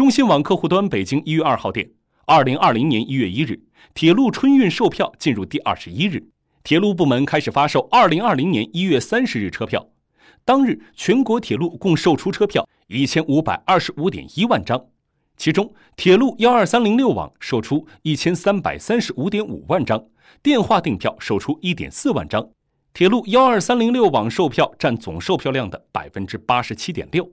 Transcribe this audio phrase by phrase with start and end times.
[0.00, 1.86] 中新网客户端北京一月二号电，
[2.24, 3.60] 二零二零年一月一日，
[3.92, 6.26] 铁路春运售票进入第二十一日，
[6.64, 9.86] 铁路部门开始发售二零二零年一月三十日车票。
[10.42, 14.82] 当日，全国铁路共售出车票一千五百二十五点一万张，
[15.36, 20.02] 其中铁路幺二三零六网售出一千三百三十五点五万张，
[20.42, 22.48] 电话订票售出一点四万张。
[22.94, 27.28] 铁路幺二三零六网售票占总售票量的百分之八十七点六。